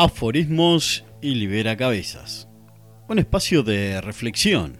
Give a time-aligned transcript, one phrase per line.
[0.00, 2.48] Aforismos y Libera Cabezas.
[3.08, 4.78] Un espacio de reflexión,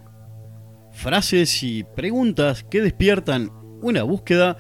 [0.93, 3.51] frases y preguntas que despiertan
[3.83, 4.59] una búsqueda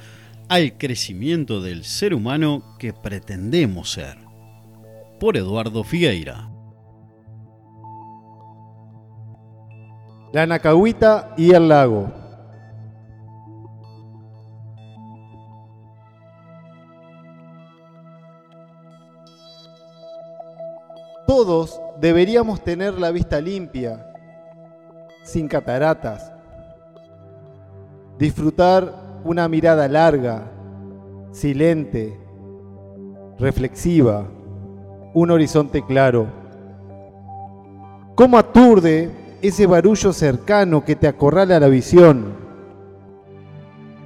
[0.49, 4.19] al crecimiento del ser humano que pretendemos ser.
[5.21, 6.51] Por Eduardo Figueira.
[10.33, 12.18] La Nacahuita y el lago.
[21.29, 24.15] Todos deberíamos tener la vista limpia,
[25.23, 26.33] sin cataratas,
[28.19, 30.51] disfrutar una mirada larga,
[31.31, 32.19] silente,
[33.39, 34.27] reflexiva,
[35.13, 36.29] un horizonte claro.
[38.15, 39.11] ¿Cómo aturde
[39.43, 42.33] ese barullo cercano que te acorrala la visión?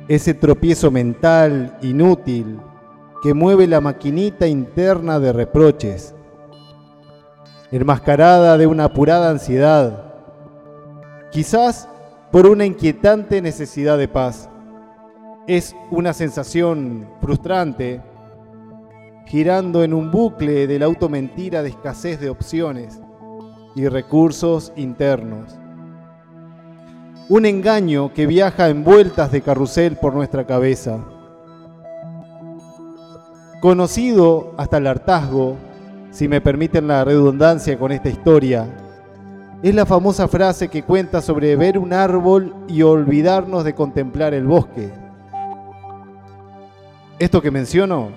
[0.09, 2.59] Ese tropiezo mental inútil
[3.23, 6.17] que mueve la maquinita interna de reproches
[7.73, 10.05] enmascarada de una apurada ansiedad,
[11.31, 11.89] quizás
[12.31, 14.51] por una inquietante necesidad de paz.
[15.47, 18.03] Es una sensación frustrante,
[19.27, 23.01] girando en un bucle de la automentira de escasez de opciones
[23.75, 25.59] y recursos internos.
[27.31, 30.99] Un engaño que viaja en vueltas de carrusel por nuestra cabeza.
[33.61, 35.57] Conocido hasta el hartazgo,
[36.13, 38.67] si me permiten la redundancia con esta historia,
[39.63, 44.47] es la famosa frase que cuenta sobre ver un árbol y olvidarnos de contemplar el
[44.47, 44.91] bosque.
[47.19, 48.11] Esto que menciono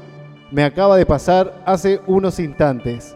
[0.51, 3.15] me acaba de pasar hace unos instantes.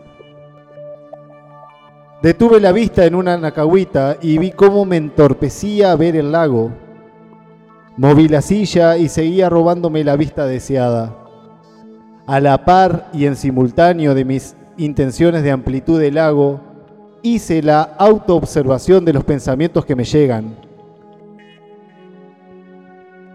[2.22, 6.72] Detuve la vista en una nacahuita y vi cómo me entorpecía ver el lago.
[7.98, 11.16] Moví la silla y seguía robándome la vista deseada.
[12.28, 16.62] A la par y en simultáneo de mis intenciones de amplitud del lago,
[17.22, 20.56] hice la autoobservación de los pensamientos que me llegan.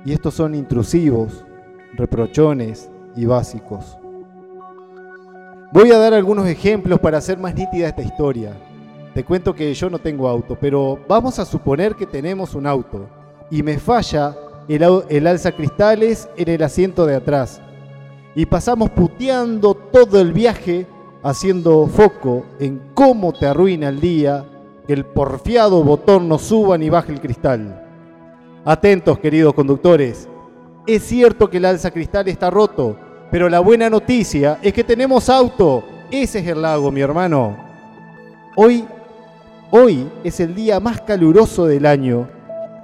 [0.07, 1.45] Y estos son intrusivos,
[1.93, 3.99] reprochones y básicos.
[5.73, 8.53] Voy a dar algunos ejemplos para hacer más nítida esta historia.
[9.13, 13.07] Te cuento que yo no tengo auto, pero vamos a suponer que tenemos un auto
[13.51, 14.35] y me falla
[14.67, 17.61] el, el alza cristales en el asiento de atrás.
[18.35, 20.87] Y pasamos puteando todo el viaje
[21.25, 24.45] haciendo foco en cómo te arruina el día
[24.87, 27.83] que el porfiado botón no suba ni baje el cristal.
[28.65, 30.29] Atentos, queridos conductores.
[30.87, 32.97] Es cierto que el alza cristal está roto,
[33.31, 35.83] pero la buena noticia es que tenemos auto.
[36.11, 37.57] Ese es el lago, mi hermano.
[38.55, 38.85] Hoy,
[39.71, 42.29] hoy es el día más caluroso del año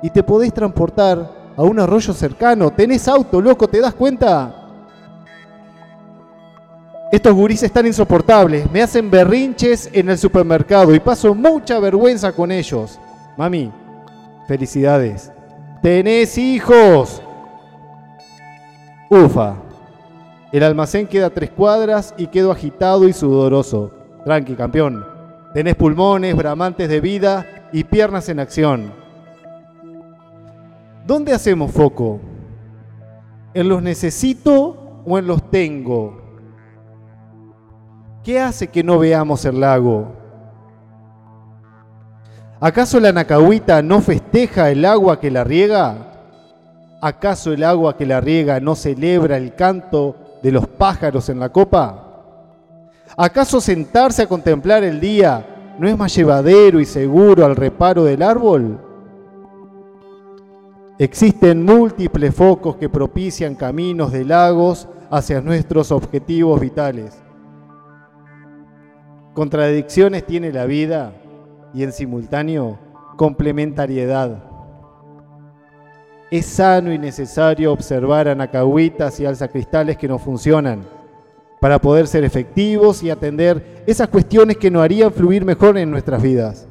[0.03, 2.71] y te podés transportar a un arroyo cercano.
[2.71, 4.60] Tenés auto, loco, ¿te das cuenta?
[7.13, 12.53] Estos gurises están insoportables, me hacen berrinches en el supermercado y paso mucha vergüenza con
[12.53, 13.01] ellos.
[13.37, 13.73] Mami,
[14.47, 15.33] felicidades.
[15.83, 17.21] Tenés hijos.
[19.09, 19.57] Ufa.
[20.53, 23.91] El almacén queda a tres cuadras y quedo agitado y sudoroso.
[24.25, 25.05] Tranqui, campeón.
[25.53, 28.93] Tenés pulmones, bramantes de vida y piernas en acción.
[31.05, 32.21] ¿Dónde hacemos foco?
[33.53, 36.20] ¿En los necesito o en los tengo?
[38.23, 40.13] ¿Qué hace que no veamos el lago?
[42.61, 45.97] ¿Acaso la nacahuita no festeja el agua que la riega?
[47.01, 51.49] ¿Acaso el agua que la riega no celebra el canto de los pájaros en la
[51.49, 52.09] copa?
[53.17, 58.23] ¿Acaso sentarse a contemplar el día no es más llevadero y seguro al reparo del
[58.23, 58.79] árbol?
[60.99, 67.17] Existen múltiples focos que propician caminos de lagos hacia nuestros objetivos vitales.
[69.35, 71.13] Contradicciones tiene la vida
[71.73, 72.79] y en simultáneo
[73.17, 74.43] complementariedad.
[76.31, 80.85] Es sano y necesario observar anacahuitas y alzacristales que no funcionan
[81.61, 86.23] para poder ser efectivos y atender esas cuestiones que nos harían fluir mejor en nuestras
[86.23, 86.67] vidas.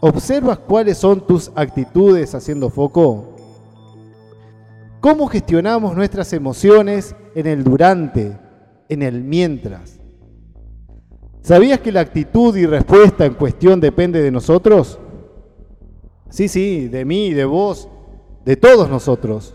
[0.00, 3.36] ¿Observas cuáles son tus actitudes haciendo foco?
[5.00, 8.36] ¿Cómo gestionamos nuestras emociones en el durante,
[8.88, 9.98] en el mientras.
[11.42, 14.98] ¿Sabías que la actitud y respuesta en cuestión depende de nosotros?
[16.28, 17.88] Sí, sí, de mí, de vos,
[18.44, 19.54] de todos nosotros.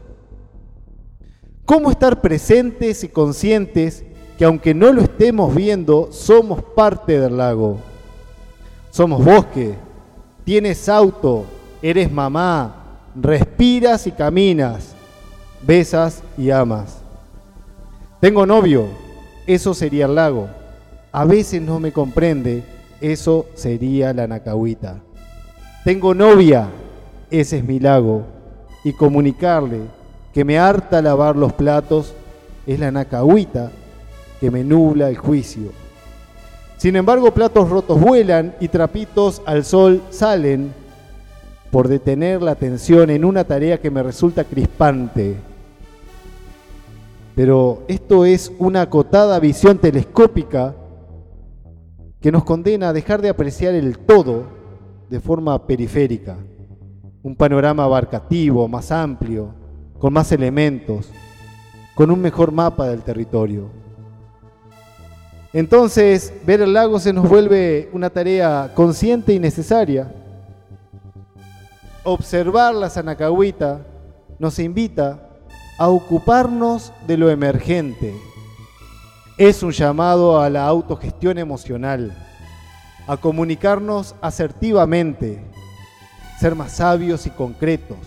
[1.65, 4.05] ¿Cómo estar presentes y conscientes
[4.37, 7.77] que aunque no lo estemos viendo, somos parte del lago?
[8.89, 9.75] Somos bosque,
[10.43, 11.45] tienes auto,
[11.81, 14.95] eres mamá, respiras y caminas,
[15.65, 17.01] besas y amas.
[18.19, 18.87] Tengo novio,
[19.47, 20.49] eso sería el lago.
[21.11, 22.63] A veces no me comprende,
[23.01, 24.99] eso sería la nacahuita.
[25.83, 26.67] Tengo novia,
[27.29, 28.23] ese es mi lago.
[28.83, 29.81] Y comunicarle
[30.33, 32.13] que me harta lavar los platos
[32.65, 33.71] es la nacahuita
[34.39, 35.71] que me nubla el juicio.
[36.77, 40.73] Sin embargo, platos rotos vuelan y trapitos al sol salen
[41.69, 45.35] por detener la atención en una tarea que me resulta crispante.
[47.35, 50.75] Pero esto es una acotada visión telescópica
[52.19, 54.45] que nos condena a dejar de apreciar el todo
[55.09, 56.37] de forma periférica.
[57.23, 59.53] Un panorama abarcativo, más amplio,
[59.97, 61.09] con más elementos,
[61.95, 63.69] con un mejor mapa del territorio.
[65.53, 70.13] Entonces, ver el lago se nos vuelve una tarea consciente y necesaria.
[72.03, 73.85] Observar la Sanacahuita
[74.39, 75.30] nos invita
[75.81, 78.15] a ocuparnos de lo emergente.
[79.35, 82.15] Es un llamado a la autogestión emocional,
[83.07, 85.43] a comunicarnos asertivamente,
[86.39, 87.97] ser más sabios y concretos,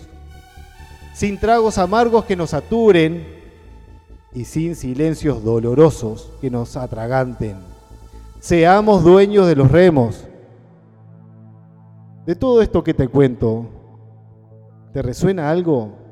[1.13, 3.27] sin tragos amargos que nos saturen
[4.33, 7.57] y sin silencios dolorosos que nos atraganten.
[8.39, 10.23] Seamos dueños de los remos.
[12.25, 13.65] De todo esto que te cuento,
[14.93, 16.04] ¿te resuena algo?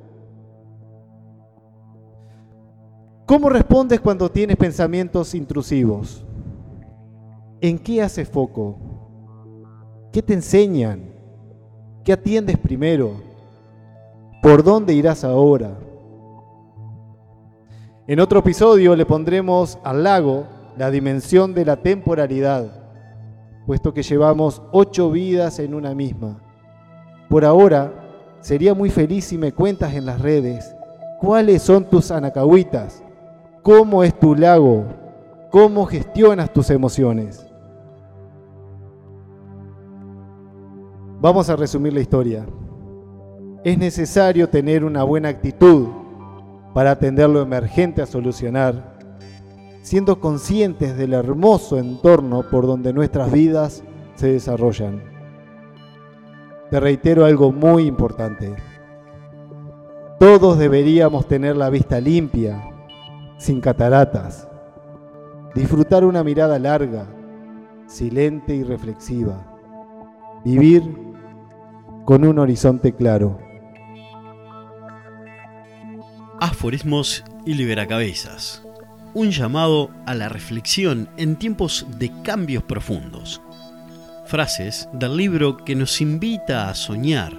[3.26, 6.26] ¿Cómo respondes cuando tienes pensamientos intrusivos?
[7.62, 8.78] ¿En qué haces foco?
[10.12, 11.06] ¿Qué te enseñan?
[12.04, 13.14] ¿Qué atiendes primero?
[14.42, 15.78] ¿Por dónde irás ahora?
[18.08, 20.46] En otro episodio le pondremos al lago
[20.78, 22.84] la dimensión de la temporalidad,
[23.66, 26.42] puesto que llevamos ocho vidas en una misma.
[27.30, 27.94] Por ahora,
[28.42, 30.76] sería muy feliz si me cuentas en las redes
[31.22, 33.02] cuáles son tus anacahuitas,
[33.64, 34.86] cómo es tu lago,
[35.50, 37.48] cómo gestionas tus emociones.
[41.22, 42.46] Vamos a resumir la historia.
[43.64, 45.88] Es necesario tener una buena actitud
[46.74, 48.98] para atender lo emergente a solucionar,
[49.82, 53.82] siendo conscientes del hermoso entorno por donde nuestras vidas
[54.16, 55.02] se desarrollan.
[56.70, 58.54] Te reitero algo muy importante.
[60.20, 62.73] Todos deberíamos tener la vista limpia,
[63.44, 64.48] sin cataratas,
[65.54, 67.06] disfrutar una mirada larga,
[67.88, 69.46] silente y reflexiva,
[70.46, 70.82] vivir
[72.06, 73.38] con un horizonte claro.
[76.40, 78.64] Aforismos y Liberacabezas.
[79.14, 83.42] Un llamado a la reflexión en tiempos de cambios profundos.
[84.26, 87.34] Frases del libro que nos invita a soñar,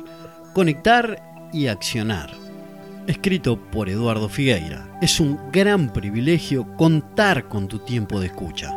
[0.53, 2.44] conectar y accionar.
[3.07, 4.89] Escrito por Eduardo Figueira.
[5.03, 8.71] Es un gran privilegio contar con tu tiempo de escucha.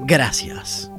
[0.00, 0.91] Gracias.